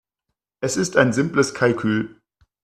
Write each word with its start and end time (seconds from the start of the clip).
Es 0.61 0.77
ist 0.77 0.97
ein 0.97 1.13
simples 1.13 1.53
Kalkül. 1.53 2.19